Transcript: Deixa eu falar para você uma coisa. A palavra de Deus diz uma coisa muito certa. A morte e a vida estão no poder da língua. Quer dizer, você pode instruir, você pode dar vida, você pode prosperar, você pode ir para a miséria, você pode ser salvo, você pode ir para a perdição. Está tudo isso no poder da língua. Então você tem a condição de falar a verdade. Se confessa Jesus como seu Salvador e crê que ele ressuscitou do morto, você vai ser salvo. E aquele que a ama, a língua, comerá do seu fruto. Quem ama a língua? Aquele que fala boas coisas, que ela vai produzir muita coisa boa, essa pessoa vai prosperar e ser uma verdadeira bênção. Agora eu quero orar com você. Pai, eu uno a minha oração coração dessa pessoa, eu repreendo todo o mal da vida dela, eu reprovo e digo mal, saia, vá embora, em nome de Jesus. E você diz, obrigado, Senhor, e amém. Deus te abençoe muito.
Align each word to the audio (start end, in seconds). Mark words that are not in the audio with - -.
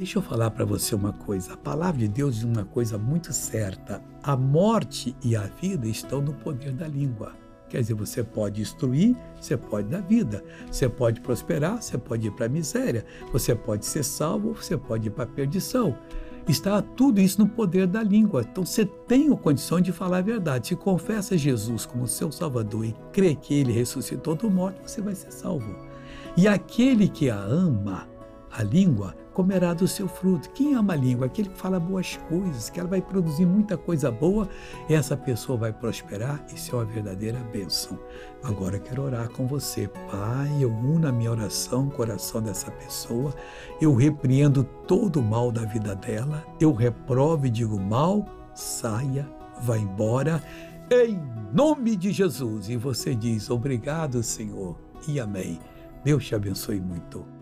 Deixa 0.00 0.16
eu 0.16 0.22
falar 0.22 0.50
para 0.50 0.64
você 0.64 0.94
uma 0.94 1.12
coisa. 1.12 1.52
A 1.52 1.56
palavra 1.58 1.98
de 2.00 2.08
Deus 2.08 2.36
diz 2.36 2.44
uma 2.44 2.64
coisa 2.64 2.96
muito 2.96 3.34
certa. 3.34 4.02
A 4.22 4.34
morte 4.34 5.14
e 5.22 5.36
a 5.36 5.42
vida 5.42 5.86
estão 5.86 6.22
no 6.22 6.32
poder 6.32 6.72
da 6.72 6.88
língua. 6.88 7.34
Quer 7.68 7.82
dizer, 7.82 7.92
você 7.92 8.24
pode 8.24 8.62
instruir, 8.62 9.14
você 9.38 9.58
pode 9.58 9.88
dar 9.88 10.00
vida, 10.00 10.42
você 10.70 10.88
pode 10.88 11.20
prosperar, 11.20 11.82
você 11.82 11.98
pode 11.98 12.28
ir 12.28 12.30
para 12.30 12.46
a 12.46 12.48
miséria, 12.48 13.04
você 13.30 13.54
pode 13.54 13.84
ser 13.84 14.02
salvo, 14.02 14.54
você 14.54 14.74
pode 14.74 15.08
ir 15.08 15.10
para 15.10 15.24
a 15.24 15.26
perdição. 15.26 15.94
Está 16.48 16.80
tudo 16.80 17.20
isso 17.20 17.38
no 17.38 17.46
poder 17.46 17.86
da 17.86 18.02
língua. 18.02 18.40
Então 18.40 18.64
você 18.64 18.86
tem 18.86 19.30
a 19.30 19.36
condição 19.36 19.82
de 19.82 19.92
falar 19.92 20.16
a 20.16 20.22
verdade. 20.22 20.68
Se 20.68 20.76
confessa 20.76 21.36
Jesus 21.36 21.84
como 21.84 22.08
seu 22.08 22.32
Salvador 22.32 22.86
e 22.86 22.96
crê 23.12 23.34
que 23.34 23.52
ele 23.52 23.70
ressuscitou 23.70 24.34
do 24.34 24.50
morto, 24.50 24.80
você 24.80 25.02
vai 25.02 25.14
ser 25.14 25.30
salvo. 25.30 25.76
E 26.38 26.48
aquele 26.48 27.06
que 27.06 27.28
a 27.28 27.38
ama, 27.38 28.08
a 28.52 28.62
língua, 28.62 29.14
comerá 29.32 29.72
do 29.72 29.86
seu 29.86 30.08
fruto. 30.08 30.50
Quem 30.50 30.74
ama 30.74 30.92
a 30.92 30.96
língua? 30.96 31.26
Aquele 31.26 31.48
que 31.48 31.58
fala 31.58 31.78
boas 31.78 32.16
coisas, 32.28 32.68
que 32.68 32.80
ela 32.80 32.88
vai 32.88 33.00
produzir 33.00 33.46
muita 33.46 33.76
coisa 33.76 34.10
boa, 34.10 34.48
essa 34.88 35.16
pessoa 35.16 35.56
vai 35.56 35.72
prosperar 35.72 36.44
e 36.52 36.58
ser 36.58 36.74
uma 36.74 36.84
verdadeira 36.84 37.38
bênção. 37.52 37.98
Agora 38.42 38.76
eu 38.76 38.80
quero 38.80 39.02
orar 39.02 39.28
com 39.30 39.46
você. 39.46 39.88
Pai, 40.10 40.50
eu 40.60 40.70
uno 40.70 41.06
a 41.06 41.12
minha 41.12 41.30
oração 41.30 41.88
coração 41.88 42.42
dessa 42.42 42.70
pessoa, 42.70 43.34
eu 43.80 43.94
repreendo 43.94 44.64
todo 44.86 45.20
o 45.20 45.22
mal 45.22 45.52
da 45.52 45.64
vida 45.64 45.94
dela, 45.94 46.44
eu 46.60 46.72
reprovo 46.72 47.46
e 47.46 47.50
digo 47.50 47.78
mal, 47.78 48.26
saia, 48.54 49.28
vá 49.62 49.78
embora, 49.78 50.42
em 50.90 51.20
nome 51.52 51.96
de 51.96 52.12
Jesus. 52.12 52.68
E 52.68 52.76
você 52.76 53.14
diz, 53.14 53.48
obrigado, 53.50 54.22
Senhor, 54.22 54.76
e 55.06 55.20
amém. 55.20 55.58
Deus 56.04 56.26
te 56.26 56.34
abençoe 56.34 56.80
muito. 56.80 57.39